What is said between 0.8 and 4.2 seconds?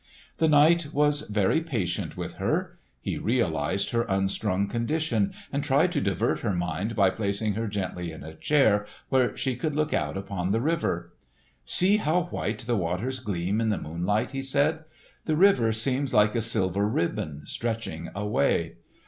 was very patient with her. He realised her